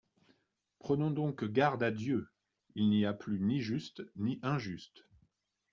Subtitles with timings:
[0.79, 2.31] Prenons donc garde à Dieu!
[2.73, 5.03] Il n'y a plus ni juste ni injuste.